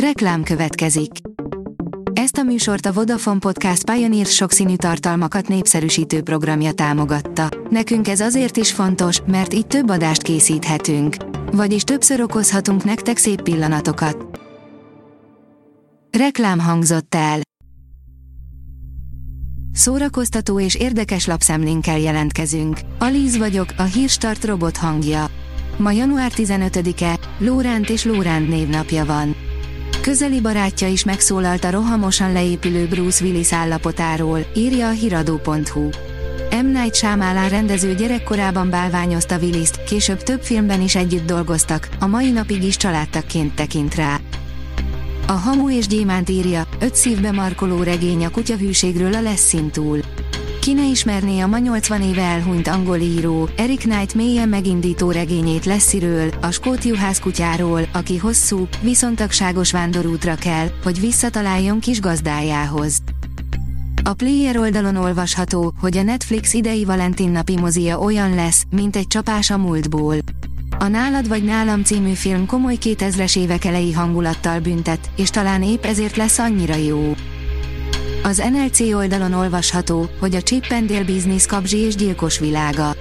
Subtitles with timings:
[0.00, 1.10] Reklám következik.
[2.12, 7.48] Ezt a műsort a Vodafone Podcast Pioneer sokszínű tartalmakat népszerűsítő programja támogatta.
[7.70, 11.16] Nekünk ez azért is fontos, mert így több adást készíthetünk.
[11.52, 14.40] Vagyis többször okozhatunk nektek szép pillanatokat.
[16.18, 17.40] Reklám hangzott el.
[19.72, 22.78] Szórakoztató és érdekes lapszemlénkkel jelentkezünk.
[22.98, 25.26] Alíz vagyok, a hírstart robot hangja.
[25.76, 29.45] Ma január 15-e, Lóránt és Lóránt névnapja van.
[30.06, 35.88] Közeli barátja is megszólalt a rohamosan leépülő Bruce Willis állapotáról, írja a hiradó.hu.
[36.62, 36.66] M.
[36.66, 42.62] Night Shyamalan rendező gyerekkorában bálványozta willis később több filmben is együtt dolgoztak, a mai napig
[42.62, 44.20] is családtakként tekint rá.
[45.26, 50.00] A Hamu és Gyémánt írja, öt szívbe markoló regény a kutyahűségről a Leszin túl.
[50.66, 55.64] Ki ne ismerné a ma 80 éve elhunyt angol író, Eric Knight mélyen megindító regényét
[55.64, 62.98] Lessziről, a skót juhász kutyáról, aki hosszú, viszontagságos vándorútra kell, hogy visszataláljon kis gazdájához.
[64.04, 69.06] A Player oldalon olvasható, hogy a Netflix idei Valentin napi mozia olyan lesz, mint egy
[69.06, 70.16] csapás a múltból.
[70.78, 75.84] A Nálad vagy Nálam című film komoly 2000-es évek elejé hangulattal büntet, és talán épp
[75.84, 77.14] ezért lesz annyira jó.
[78.26, 82.94] Az NLC oldalon olvasható, hogy a Chip and Dale Business kapzsi és gyilkos világa.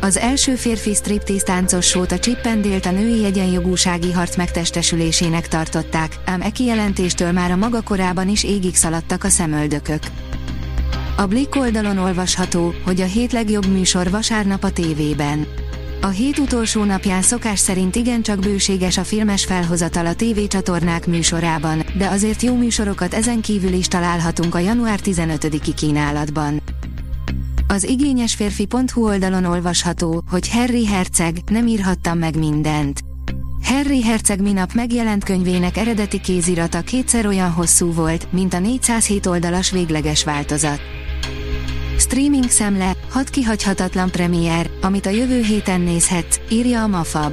[0.00, 6.18] Az első férfi striptease táncos sót a Chip and a női egyenjogúsági harc megtestesülésének tartották,
[6.24, 10.02] ám e kijelentéstől már a maga korában is égig szaladtak a szemöldökök.
[11.16, 15.46] A Blick oldalon olvasható, hogy a hét legjobb műsor vasárnap a tévében.
[16.00, 22.06] A hét utolsó napján szokás szerint igencsak bőséges a filmes felhozatal a tévécsatornák műsorában, de
[22.06, 26.62] azért jó műsorokat ezen kívül is találhatunk a január 15-i kínálatban.
[27.68, 33.00] Az igényesférfi.hu oldalon olvasható, hogy Harry Herceg, nem írhattam meg mindent.
[33.62, 39.70] Harry Herceg minap megjelent könyvének eredeti kézirata kétszer olyan hosszú volt, mint a 407 oldalas
[39.70, 40.80] végleges változat.
[41.98, 47.32] Streaming szemle, hat kihagyhatatlan premier, amit a jövő héten nézhetsz, írja a Mafab.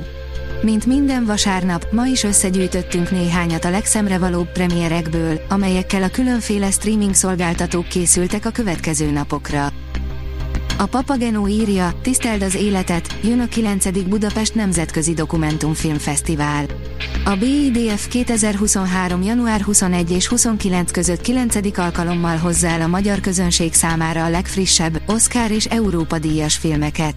[0.61, 7.87] Mint minden vasárnap, ma is összegyűjtöttünk néhányat a legszemrevalóbb premierekből, amelyekkel a különféle streaming szolgáltatók
[7.87, 9.82] készültek a következő napokra.
[10.83, 14.07] A Papagenó írja, tiszteld az életet, jön a 9.
[14.07, 16.65] Budapest Nemzetközi Dokumentumfilmfesztivál.
[17.25, 19.21] A BIDF 2023.
[19.21, 21.77] január 21 és 29 között 9.
[21.77, 27.15] alkalommal hozza el a magyar közönség számára a legfrissebb, Oscar és Európa díjas filmeket.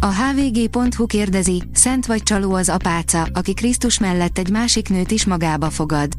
[0.00, 5.24] A hvg.hu kérdezi, szent vagy csaló az apáca, aki Krisztus mellett egy másik nőt is
[5.24, 6.12] magába fogad.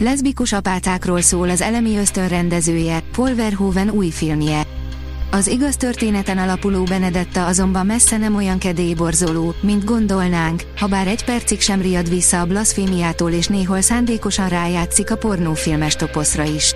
[0.00, 4.79] Leszbikus apácákról szól az elemi ösztön rendezője, Paul Verhoeven új filmje.
[5.32, 11.24] Az igaz történeten alapuló Benedetta azonban messze nem olyan kedélyborzoló, mint gondolnánk, ha bár egy
[11.24, 16.74] percig sem riad vissza a blaszfémiától és néhol szándékosan rájátszik a pornófilmes toposzra is.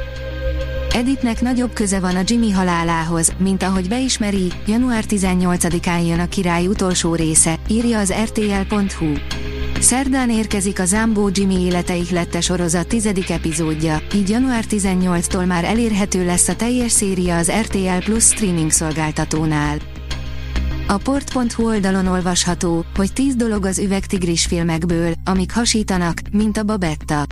[0.91, 6.66] Editnek nagyobb köze van a Jimmy halálához, mint ahogy beismeri, január 18-án jön a király
[6.66, 9.12] utolsó része, írja az rtl.hu.
[9.80, 16.24] Szerdán érkezik a Zambó Jimmy élete ihlette sorozat tizedik epizódja, így január 18-tól már elérhető
[16.24, 19.78] lesz a teljes széria az RTL Plus streaming szolgáltatónál.
[20.88, 27.26] A port.hu oldalon olvasható, hogy 10 dolog az üvegtigris filmekből, amik hasítanak, mint a babetta.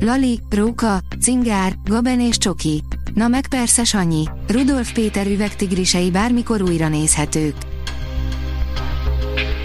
[0.00, 2.82] Lali, Róka, Cingár, Gaben és Csoki.
[3.14, 7.54] Na meg persze Sanyi, Rudolf Péter üvegtigrisei bármikor újra nézhetők.